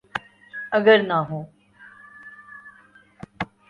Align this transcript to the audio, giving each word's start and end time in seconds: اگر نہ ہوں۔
اگر 0.71 0.97
نہ 1.01 1.17
ہوں۔ 1.29 1.43